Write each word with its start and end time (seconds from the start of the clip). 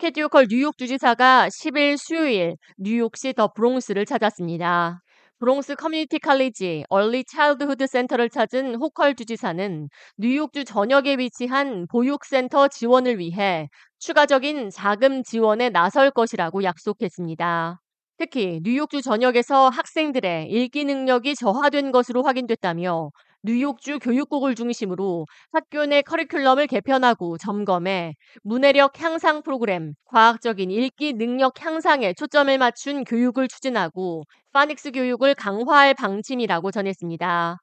캐시 0.00 0.21
호컬 0.21 0.46
뉴욕 0.48 0.78
주지사가 0.78 1.48
10일 1.48 1.98
수요일 1.98 2.56
뉴욕시 2.78 3.34
더 3.34 3.52
브롱스를 3.52 4.06
찾았습니다. 4.06 5.02
브롱스 5.38 5.74
커뮤니티 5.74 6.18
칼리지 6.18 6.84
얼리 6.88 7.22
차일드후드 7.22 7.86
센터를 7.86 8.30
찾은 8.30 8.76
호컬 8.76 9.14
주지사는 9.14 9.90
뉴욕주 10.16 10.64
전역에 10.64 11.16
위치한 11.18 11.86
보육센터 11.90 12.68
지원을 12.68 13.18
위해 13.18 13.68
추가적인 13.98 14.70
자금 14.70 15.22
지원에 15.22 15.68
나설 15.68 16.10
것이라고 16.10 16.64
약속했습니다. 16.64 17.78
특히 18.16 18.60
뉴욕주 18.62 19.02
전역에서 19.02 19.68
학생들의 19.68 20.48
읽기 20.50 20.86
능력이 20.86 21.34
저하된 21.34 21.92
것으로 21.92 22.22
확인됐다며 22.22 23.10
뉴욕주 23.42 23.98
교육국을 24.00 24.54
중심으로 24.54 25.26
학교 25.52 25.86
내 25.86 26.02
커리큘럼을 26.02 26.66
개편하고 26.68 27.38
점검해 27.38 28.14
문해력 28.42 29.00
향상 29.00 29.42
프로그램, 29.42 29.94
과학적인 30.04 30.70
읽기 30.70 31.14
능력 31.14 31.54
향상에 31.64 32.12
초점을 32.14 32.56
맞춘 32.58 33.04
교육을 33.04 33.48
추진하고 33.48 34.24
파닉스 34.52 34.92
교육을 34.92 35.34
강화할 35.34 35.94
방침이라고 35.94 36.70
전했습니다. 36.70 37.58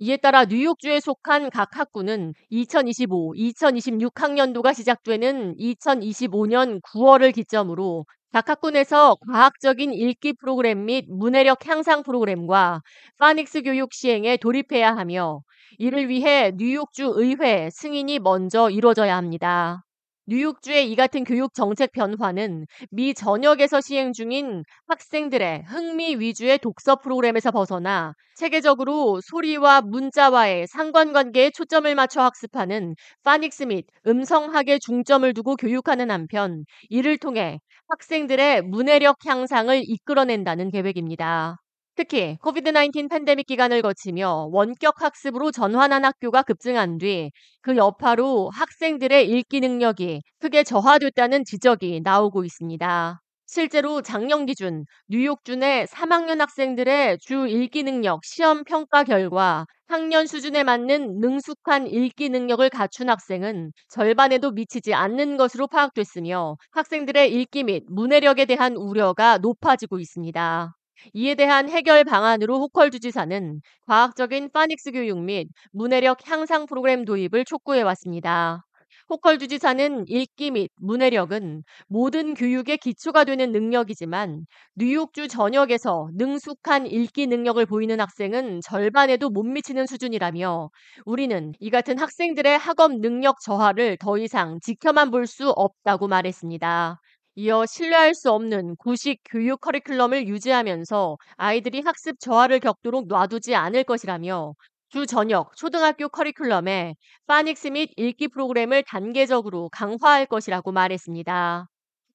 이에 0.00 0.16
따라 0.16 0.46
뉴욕주에 0.46 0.98
속한 1.00 1.50
각 1.50 1.76
학구는 1.76 2.32
2025, 2.48 3.34
2026 3.36 4.20
학년도가 4.20 4.72
시작되는 4.72 5.54
2025년 5.58 6.80
9월을 6.82 7.32
기점으로 7.34 8.06
각 8.32 8.48
학군에서 8.48 9.16
과학적인 9.26 9.92
읽기 9.92 10.32
프로그램 10.34 10.84
및 10.84 11.04
문해력 11.08 11.64
향상 11.66 12.02
프로그램과 12.02 12.82
파닉스 13.18 13.62
교육 13.62 13.92
시행에 13.92 14.36
돌입해야 14.36 14.96
하며 14.96 15.42
이를 15.78 16.08
위해 16.08 16.52
뉴욕주 16.56 17.12
의회 17.16 17.70
승인이 17.70 18.18
먼저 18.20 18.68
이루어져야 18.70 19.16
합니다. 19.16 19.84
뉴욕주의 20.30 20.90
이 20.90 20.96
같은 20.96 21.24
교육 21.24 21.52
정책 21.54 21.92
변화는 21.92 22.66
미 22.90 23.12
전역에서 23.14 23.80
시행 23.82 24.12
중인 24.14 24.62
학생들의 24.86 25.64
흥미 25.66 26.14
위주의 26.16 26.56
독서 26.58 26.96
프로그램에서 26.96 27.50
벗어나 27.50 28.14
체계적으로 28.36 29.20
소리와 29.20 29.82
문자와의 29.82 30.68
상관관계에 30.68 31.50
초점을 31.50 31.92
맞춰 31.96 32.22
학습하는 32.22 32.94
파닉스 33.24 33.64
및 33.64 33.86
음성학에 34.06 34.78
중점을 34.78 35.34
두고 35.34 35.56
교육하는 35.56 36.10
한편 36.10 36.64
이를 36.88 37.18
통해 37.18 37.58
학생들의 37.88 38.62
문해력 38.62 39.16
향상을 39.26 39.82
이끌어낸다는 39.84 40.70
계획입니다. 40.70 41.58
특히 42.00 42.38
코비드-19 42.40 43.10
팬데믹 43.10 43.46
기간을 43.46 43.82
거치며 43.82 44.48
원격 44.52 45.02
학습으로 45.02 45.50
전환한 45.52 46.06
학교가 46.06 46.42
급증한 46.42 46.96
뒤 46.96 47.30
그 47.60 47.76
여파로 47.76 48.48
학생들의 48.54 49.28
읽기 49.28 49.60
능력이 49.60 50.22
크게 50.38 50.64
저하됐다는 50.64 51.44
지적이 51.44 52.00
나오고 52.02 52.44
있습니다. 52.44 53.20
실제로 53.46 54.00
작년 54.00 54.46
기준 54.46 54.86
뉴욕주 55.08 55.56
내 55.56 55.84
3학년 55.84 56.38
학생들의 56.38 57.18
주 57.20 57.46
읽기 57.46 57.82
능력 57.82 58.24
시험 58.24 58.64
평가 58.64 59.04
결과 59.04 59.66
학년 59.86 60.26
수준에 60.26 60.62
맞는 60.62 61.18
능숙한 61.20 61.86
읽기 61.86 62.30
능력을 62.30 62.66
갖춘 62.70 63.10
학생은 63.10 63.72
절반에도 63.90 64.52
미치지 64.52 64.94
않는 64.94 65.36
것으로 65.36 65.66
파악됐으며 65.66 66.56
학생들의 66.70 67.30
읽기 67.34 67.64
및 67.64 67.84
문해력에 67.88 68.46
대한 68.46 68.74
우려가 68.76 69.36
높아지고 69.36 69.98
있습니다. 69.98 70.79
이에 71.12 71.34
대한 71.34 71.68
해결 71.68 72.04
방안으로 72.04 72.58
호컬 72.60 72.90
주지사는 72.90 73.60
과학적인 73.86 74.50
파닉스 74.52 74.92
교육 74.92 75.18
및 75.22 75.48
문해력 75.72 76.26
향상 76.28 76.66
프로그램 76.66 77.04
도입을 77.04 77.44
촉구해 77.44 77.82
왔습니다. 77.82 78.64
호컬 79.08 79.38
주지사는 79.38 80.04
읽기 80.08 80.52
및 80.52 80.70
문해력은 80.76 81.64
모든 81.88 82.34
교육의 82.34 82.78
기초가 82.78 83.24
되는 83.24 83.50
능력이지만 83.52 84.46
뉴욕주 84.76 85.26
전역에서 85.28 86.10
능숙한 86.14 86.86
읽기 86.86 87.26
능력을 87.26 87.64
보이는 87.66 87.98
학생은 88.00 88.60
절반에도 88.62 89.28
못 89.30 89.42
미치는 89.42 89.86
수준이라며 89.86 90.70
우리는 91.04 91.52
이 91.58 91.70
같은 91.70 91.98
학생들의 91.98 92.56
학업 92.58 92.92
능력 93.00 93.40
저하를 93.40 93.96
더 93.98 94.16
이상 94.18 94.58
지켜만 94.62 95.10
볼 95.10 95.26
수 95.26 95.50
없다고 95.50 96.08
말했습니다. 96.08 97.00
이어 97.36 97.64
신뢰할 97.64 98.14
수 98.14 98.30
없는 98.32 98.76
구식 98.76 99.20
교육 99.24 99.60
커리큘럼을 99.60 100.26
유지하면서 100.26 101.16
아이들이 101.36 101.80
학습 101.80 102.18
저하를 102.20 102.60
겪도록 102.60 103.06
놔두지 103.06 103.54
않을 103.54 103.84
것이라며 103.84 104.54
주 104.90 105.06
저녁 105.06 105.56
초등학교 105.56 106.08
커리큘럼에 106.08 106.96
파닉스 107.26 107.68
및 107.68 107.90
읽기 107.96 108.28
프로그램을 108.28 108.82
단계적으로 108.82 109.68
강화할 109.70 110.26
것이라고 110.26 110.72
말했습니다. 110.72 111.66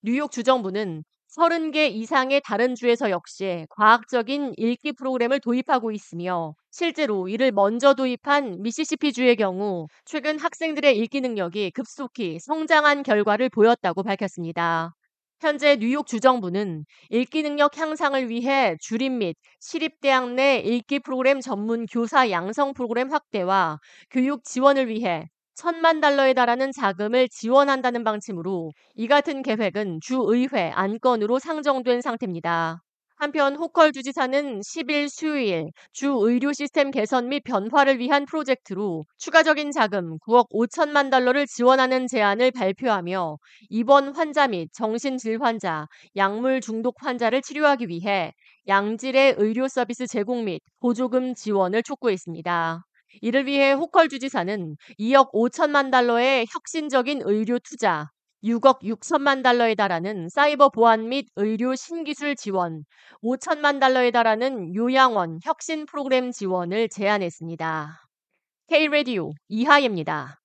뉴욕 0.04 0.32
주정부는 0.32 1.04
30개 1.30 1.90
이상의 1.90 2.42
다른 2.46 2.76
주에서 2.76 3.10
역시 3.10 3.66
과학적인 3.70 4.54
읽기 4.58 4.94
프로그램을 4.94 5.40
도입하고 5.40 5.92
있으며 5.92 6.54
실제로 6.72 7.28
이를 7.30 7.52
먼저 7.52 7.94
도입한 7.94 8.62
미시시피 8.62 9.14
주의 9.14 9.36
경우 9.38 9.88
최근 10.06 10.38
학생들의 10.40 10.98
읽기 11.00 11.22
능력이 11.22 11.72
급속히 11.72 12.40
성장한 12.40 13.04
결과를 13.04 13.50
보였다고 13.50 14.04
밝혔습니다. 14.04 14.94
현재 15.46 15.76
뉴욕 15.76 16.08
주정부는 16.08 16.86
읽기 17.12 17.44
능력 17.44 17.78
향상을 17.78 18.30
위해 18.30 18.76
주립 18.82 19.12
및 19.12 19.36
시립대학 19.60 20.32
내 20.34 20.58
읽기 20.58 20.98
프로그램 21.02 21.40
전문 21.40 21.86
교사 21.86 22.32
양성 22.32 22.74
프로그램 22.74 23.12
확대와 23.12 23.78
교육 24.10 24.44
지원을 24.44 24.88
위해 24.88 25.28
천만 25.54 26.02
달러에 26.02 26.34
달하는 26.34 26.72
자금을 26.72 27.30
지원한다는 27.30 28.04
방침으로 28.04 28.72
이 28.96 29.06
같은 29.06 29.44
계획은 29.44 30.00
주의회 30.02 30.72
안건으로 30.74 31.38
상정된 31.38 32.02
상태입니다. 32.02 32.82
한편 33.18 33.56
호컬 33.56 33.94
주지사는 33.94 34.62
10일 34.62 35.10
수요일 35.10 35.72
주 35.94 36.08
의료 36.20 36.52
시스템 36.52 36.92
개선 36.92 37.30
및 37.30 37.44
변화를 37.46 37.98
위한 37.98 38.26
프로젝트로 38.26 39.06
추가적인 39.18 39.72
자금 39.72 40.18
9억 40.20 40.50
5천만 40.50 41.10
달러를 41.10 41.46
지원하는 41.48 42.08
제안을 42.08 42.52
발표하며 42.52 43.38
입원 43.70 44.14
환자 44.14 44.48
및 44.48 44.70
정신질 44.74 45.42
환자, 45.42 45.88
약물 46.18 46.60
중독 46.60 46.96
환자를 47.00 47.42
치료하기 47.42 47.88
위해 47.88 48.34
양질의 48.68 49.36
의료 49.38 49.70
서비스 49.70 50.08
제공 50.08 50.44
및 50.44 50.62
보조금 50.82 51.34
지원을 51.34 51.84
촉구했습니다. 51.84 52.84
이를 53.22 53.46
위해 53.46 53.72
호컬 53.72 54.10
주지사는 54.10 54.76
2억 54.98 55.32
5천만 55.32 55.90
달러의 55.90 56.48
혁신적인 56.52 57.22
의료 57.24 57.60
투자, 57.60 58.10
6억 58.46 58.84
6천만 58.84 59.42
달러에 59.42 59.74
달하는 59.74 60.30
사이버 60.30 60.70
보안 60.70 61.10
및 61.10 61.28
의료 61.36 61.76
신기술 61.76 62.36
지원, 62.36 62.86
5천만 63.24 63.80
달러에 63.80 64.12
달하는 64.12 64.76
요양원 64.76 65.40
혁신 65.44 65.88
프로그램 65.88 66.32
지원을 66.32 66.90
제안했습니다. 66.90 68.08
K-Radio 68.68 69.32
이하예입니다. 69.48 70.45